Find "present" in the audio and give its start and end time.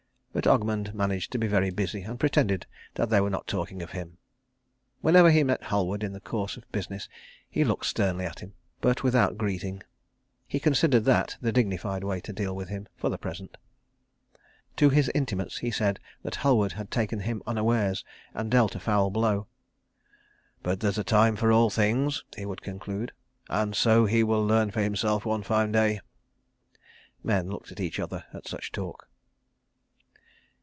13.17-13.57